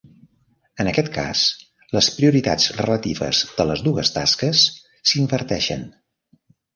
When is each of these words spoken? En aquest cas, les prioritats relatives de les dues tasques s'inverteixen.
En 0.83 0.87
aquest 0.91 1.09
cas, 1.17 1.41
les 1.97 2.07
prioritats 2.15 2.65
relatives 2.77 3.41
de 3.59 3.67
les 3.73 3.83
dues 3.89 4.11
tasques 4.15 4.63
s'inverteixen. 5.11 5.85